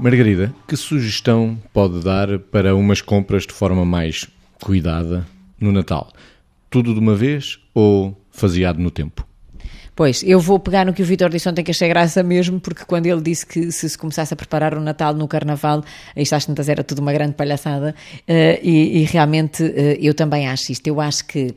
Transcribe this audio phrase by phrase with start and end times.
[0.00, 4.26] Margarida, que sugestão pode dar para umas compras de forma mais
[4.58, 5.26] cuidada
[5.60, 6.10] no Natal?
[6.70, 9.26] Tudo de uma vez ou faseado no tempo?
[9.94, 12.86] Pois, eu vou pegar no que o Vitor disse ontem que achei graça mesmo, porque
[12.86, 15.84] quando ele disse que se se começasse a preparar o Natal no Carnaval,
[16.16, 20.48] isto às tantas era tudo uma grande palhaçada, uh, e, e, realmente uh, eu também
[20.48, 20.86] acho isto.
[20.86, 21.54] Eu acho que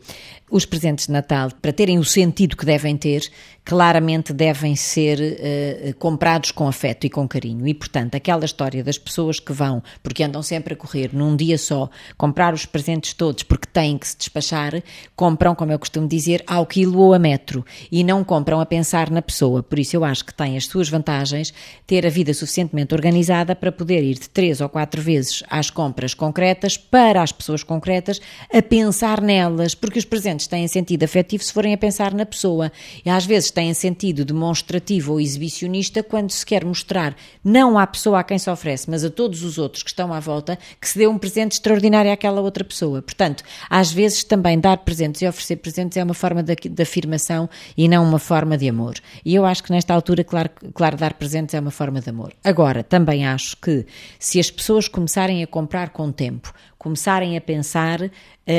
[0.53, 3.27] os presentes de Natal, para terem o sentido que devem ter,
[3.65, 7.67] claramente devem ser uh, comprados com afeto e com carinho.
[7.67, 11.57] E, portanto, aquela história das pessoas que vão, porque andam sempre a correr num dia
[11.57, 14.83] só, comprar os presentes todos porque têm que se despachar,
[15.15, 19.09] compram, como eu costumo dizer, ao quilo ou a metro e não compram a pensar
[19.09, 19.63] na pessoa.
[19.63, 21.51] Por isso, eu acho que tem as suas vantagens
[21.87, 26.13] ter a vida suficientemente organizada para poder ir de três ou quatro vezes às compras
[26.13, 28.21] concretas para as pessoas concretas
[28.53, 32.71] a pensar nelas, porque os presentes têm sentido afetivo se forem a pensar na pessoa.
[33.05, 38.19] E às vezes têm sentido demonstrativo ou exibicionista quando se quer mostrar não à pessoa
[38.19, 40.97] a quem se oferece, mas a todos os outros que estão à volta, que se
[40.97, 43.01] deu um presente extraordinário àquela outra pessoa.
[43.01, 47.49] Portanto, às vezes também dar presentes e oferecer presentes é uma forma de, de afirmação
[47.77, 48.95] e não uma forma de amor.
[49.25, 52.33] E eu acho que nesta altura, claro, claro, dar presentes é uma forma de amor.
[52.43, 53.85] Agora, também acho que
[54.19, 58.09] se as pessoas começarem a comprar com tempo, começarem a pensar uh,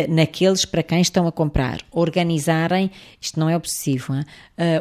[0.08, 4.24] naqueles para quem estão a comprar, organizarem, isto não é obsessivo, uh,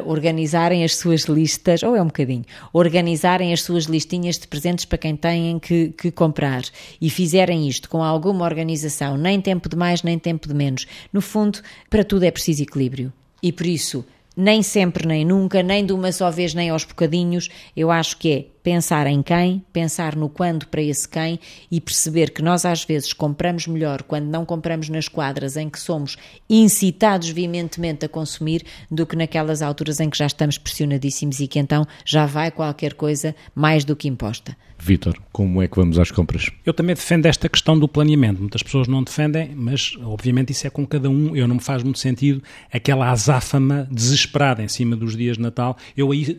[0.06, 4.98] organizarem as suas listas, ou é um bocadinho, organizarem as suas listinhas de presentes para
[4.98, 6.62] quem têm que, que comprar
[7.00, 10.86] e fizerem isto com alguma organização, nem tempo de mais, nem tempo de menos.
[11.12, 13.12] No fundo, para tudo é preciso equilíbrio.
[13.42, 14.04] E por isso,
[14.36, 18.32] nem sempre, nem nunca, nem de uma só vez, nem aos bocadinhos, eu acho que
[18.32, 21.38] é pensar em quem, pensar no quando para esse quem
[21.70, 25.78] e perceber que nós às vezes compramos melhor quando não compramos nas quadras em que
[25.78, 26.16] somos
[26.48, 31.58] incitados veementemente a consumir do que naquelas alturas em que já estamos pressionadíssimos e que
[31.58, 34.56] então já vai qualquer coisa mais do que imposta.
[34.84, 36.50] Vítor, como é que vamos às compras?
[36.62, 38.38] Eu também defendo esta questão do planeamento.
[38.38, 41.34] Muitas pessoas não defendem, mas obviamente isso é com cada um.
[41.34, 45.78] Eu não me faz muito sentido aquela azáfama desesperada em cima dos dias de Natal.
[45.96, 46.36] Eu aí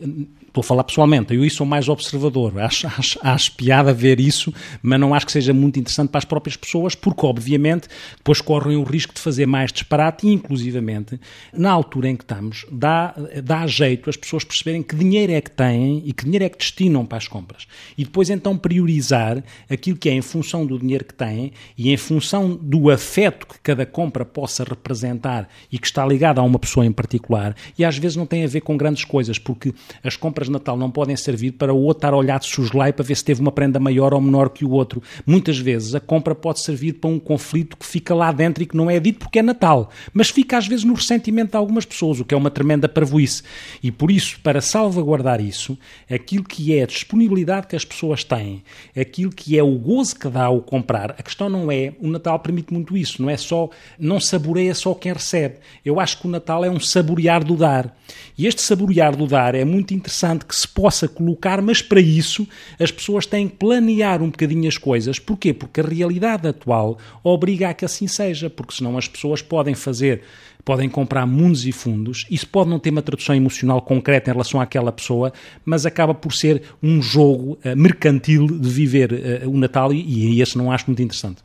[0.56, 4.54] estou a falar pessoalmente, eu aí sou mais observador, acho, acho, acho piada ver isso,
[4.80, 8.76] mas não acho que seja muito interessante para as próprias pessoas, porque obviamente depois correm
[8.76, 11.20] o risco de fazer mais disparate e inclusivamente,
[11.52, 13.14] na altura em que estamos, dá,
[13.44, 16.58] dá jeito as pessoas perceberem que dinheiro é que têm e que dinheiro é que
[16.58, 17.66] destinam para as compras.
[17.98, 21.96] E depois então priorizar aquilo que é em função do dinheiro que têm e em
[21.96, 26.86] função do afeto que cada compra possa representar e que está ligado a uma pessoa
[26.86, 30.46] em particular, e às vezes não tem a ver com grandes coisas, porque as compras
[30.46, 33.16] de Natal não podem servir para o outro estar a olhar de suslai para ver
[33.16, 35.02] se teve uma prenda maior ou menor que o outro.
[35.26, 38.76] Muitas vezes a compra pode servir para um conflito que fica lá dentro e que
[38.76, 42.20] não é dito porque é Natal, mas fica às vezes no ressentimento de algumas pessoas,
[42.20, 43.42] o que é uma tremenda parvoíce.
[43.82, 45.78] E por isso, para salvaguardar isso,
[46.10, 48.62] aquilo que é a disponibilidade que as pessoas têm,
[48.96, 52.38] aquilo que é o gozo que dá ao comprar, a questão não é, o Natal
[52.38, 55.56] permite muito isso, não é só, não saboreia só quem recebe.
[55.84, 57.96] Eu acho que o Natal é um saborear do dar.
[58.36, 62.46] E este saborear do dar é muito interessante que se possa colocar, mas para isso
[62.78, 65.18] as pessoas têm que planear um bocadinho as coisas.
[65.18, 65.54] Porquê?
[65.54, 70.22] Porque a realidade atual obriga a que assim seja, porque senão as pessoas podem fazer
[70.66, 72.26] podem comprar mundos e fundos.
[72.28, 75.32] Isso pode não ter uma tradução emocional concreta em relação àquela pessoa,
[75.64, 77.76] mas acaba por ser um jogo uh,
[78.16, 79.12] mercantil de viver
[79.44, 81.42] uh, o Natal e, e esse não acho muito interessante.